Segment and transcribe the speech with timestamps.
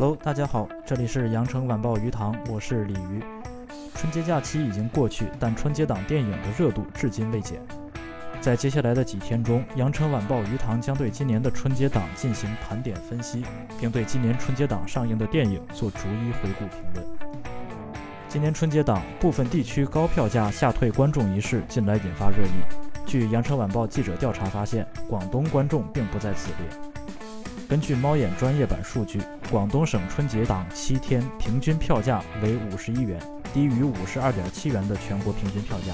[0.00, 3.22] Hello，大家好，这里是羊城晚报鱼塘，我是鲤鱼。
[3.94, 7.60] 春节假期已经过去，但春节档电影的热度至今未减。
[8.40, 13.44] 在接下来的几天中，羊城晚报鱼塘将对今年的春节档进行盘点分析，
[13.78, 17.06] 并对今年春节档上映的电影做逐一回顾评论。
[18.26, 23.04] 今年春节档部分地区高票价吓退观众一事近来引发热议。
[23.04, 26.89] 据羊城晚报记者调查发现，广东观众并不在此列。
[27.70, 33.16] 根据猫眼专业版数据，广东省春节档七天平均票价为五十一元，
[33.54, 35.92] 低于五十二点七元的全国平均票价。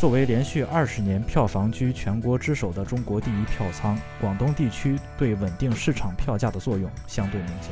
[0.00, 7.70] 作为连续二十年票房居全国之首的中国第一票仓，广东地区对稳定市场票价的作用相对明显。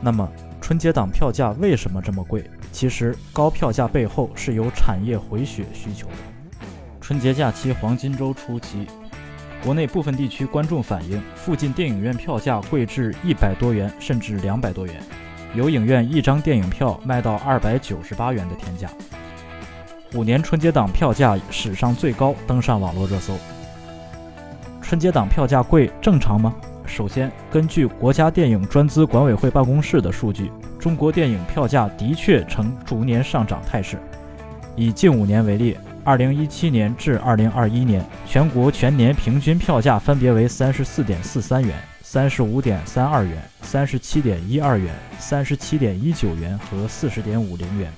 [0.00, 0.26] 那么，
[0.58, 2.42] 春节档票价为什么这么贵？
[2.72, 6.14] 其实，高票价背后是有产业回血需求的。
[7.02, 8.86] 春节假期黄金周初期。
[9.64, 14.94] 国内部分地区观众反映，附近电影院票价贵至一百多元，甚至两百多元，
[15.52, 18.88] 有影院一张电影票卖到二百九十八元的天价。
[20.12, 23.36] 虎年春节档票价史上最高，登上网络热搜。
[24.80, 26.54] 春节档票价贵正常吗？
[26.86, 33.98] 首先，根据国家电影专资管委会办公室的数据，中国电影票价的确呈逐年上涨态势。
[34.76, 35.76] 以近五年为例。
[36.08, 47.92] 二零一七年至二零二一年，全国全年平均票价分别为三十四点四三元、三十五点三二元、三十七点一二元、三十七点一九元和四十点五零元。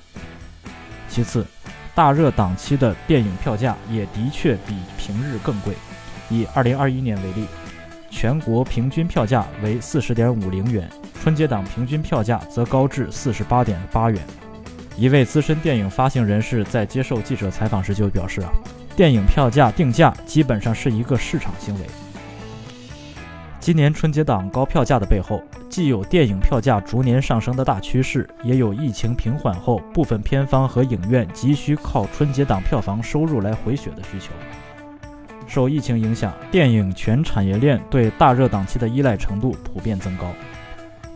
[1.07, 1.47] 其次，
[1.95, 5.73] 大热档期的电影票价也的确比平日更贵。
[6.29, 7.47] 以二零二一年为例，
[8.09, 10.85] 全国平均票价为四十点五零元，
[11.23, 14.21] 春节档平均票价则高至四十八点八元。
[14.97, 18.51] 一位资深电影发行人士在接受记者采访时就表示：“啊，
[18.95, 21.81] 电影票价定价基本上是一个市场行为。
[23.59, 34.31] 今年春节档高票价的背后，既有电影票价逐年上升的大趋势，也有疫情平缓后部分片方和影院急需靠春节档票房收入来回血的需求。
[35.47, 40.27] 受疫情影响，电影全产业链对大热档期的依赖程度普遍增高。”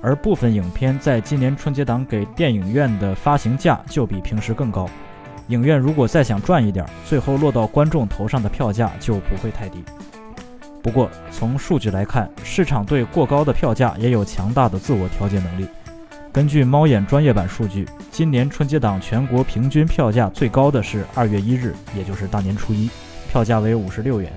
[0.06, 4.88] 而部分影片在今年春节档给电影院的发行价就比平时更高，
[5.48, 9.84] 影院如果再想赚一点，最后落到观众头上的票价就不会太低。
[10.84, 15.68] 不过从数据来看，市场对过高的票价也有强大的自我调节能力。
[16.32, 22.92] 根据猫眼专业版数据，今年春节档全国平均票价最高的是二月一日，也就是大年初一，
[23.32, 24.32] 票价为五十六元，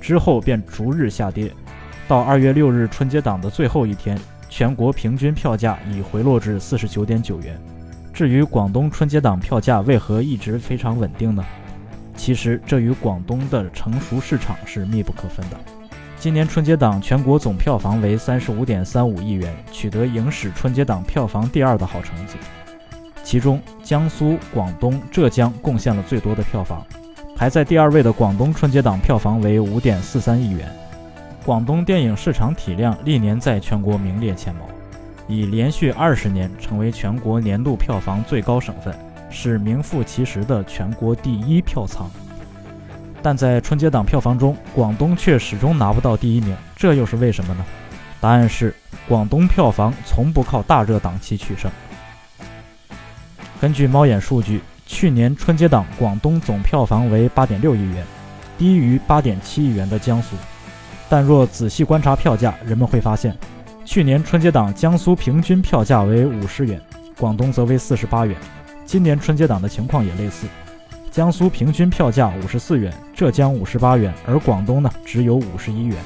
[0.00, 1.50] 之后便逐日下跌，
[2.06, 4.16] 到二月六日春节档的最后一天。
[4.50, 7.58] 全国平均票价已回落至四十九点九元。
[8.12, 11.42] 至于广东春节档票价为何一直非常稳定呢？
[12.16, 15.56] 其实这与广东的成熟市场是密不可分的。
[16.18, 22.34] 今年春节档全国总票房为三十五点三五亿元，取得影史春节档票房第二的好成绩。
[23.24, 26.84] 其中，江苏、广东、浙江贡献了最多的票房。
[27.36, 30.68] 排在第二位的广东春节档票房为五点四三亿元。
[31.44, 34.68] 广东电影市场体量历年在全国名列前茅，
[35.26, 38.94] 已连续二十年成为全国年度票房最高省份，
[39.30, 42.10] 是名副其实的全国第一票仓。
[43.22, 47.64] 但在春节档票房中，广东却始终拿不到第一名，这又是为什么呢？
[48.20, 48.74] 答案是，
[49.08, 51.70] 广东票房从不靠大热档期取胜。
[53.58, 58.04] 根据猫眼数据，去年春节档广东总票房为八点六亿元，
[58.58, 60.36] 低于八点七亿元的江苏。
[61.10, 63.36] 但若仔细观察票价，人们会发现，
[63.84, 66.80] 去年春节档江苏平均票价为五十元，
[67.18, 68.36] 广东则为四十八元。
[68.86, 70.46] 今年春节档的情况也类似，
[71.10, 75.96] 江苏平均票价五十四元，浙江五十八元，而广东呢只有五十一元。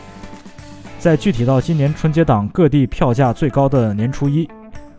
[0.98, 4.48] 再具体到今年春节档各地票价最高的年初一，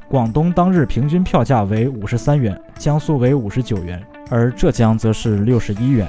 [0.07, 3.99] 广东当日平均票价为五十三元，江苏为五十九元，
[4.29, 6.07] 而浙江则是六十一元。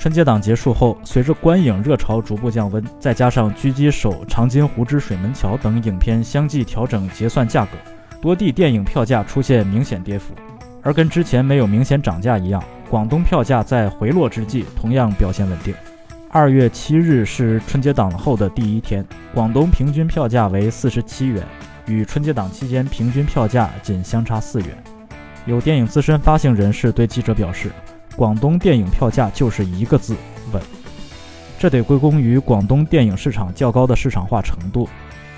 [0.00, 7.72] 春节档结束后，随着观影热潮逐步降温，再加上《狙击手》《长津湖之水门桥》等影片相继调整结算价格，
[8.18, 10.32] 多地电影票价出现明显跌幅。
[10.80, 15.74] 而跟之前没有明显涨价一样，广东票价在回落之际同样表现稳定。
[16.30, 19.04] 二月七日是春节档后的第一天，
[19.34, 21.46] 广东平均票价为四十七元，
[21.84, 24.68] 与春节档期间平均票价仅相差四元。
[25.44, 27.70] 有电影资深发行人士对记者表示。
[28.20, 30.14] 广东电影票价就是一个字
[30.52, 30.62] 稳，
[31.58, 34.86] 这得归功于广东电影市场较高的市场化程度，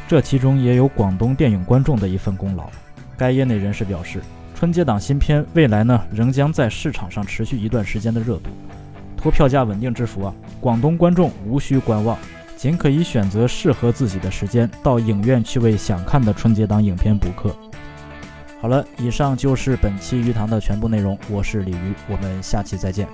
[0.09, 2.69] 这其中也有广东电影观众的一份功劳。
[3.17, 4.21] 该业内人士表示，
[4.53, 8.51] 春节档新片未来呢仍将在市场上持续一段时间的热度。
[9.17, 12.19] 托票价稳定之福啊，广东观众无需观望，
[12.57, 17.55] 仅可以选择适合自己的时间到影院去为想看的春节档影片补课。
[18.63, 21.19] 好了，以上就是本期鱼塘的全部内容。
[21.29, 23.09] 我是鲤鱼，我们下期再见。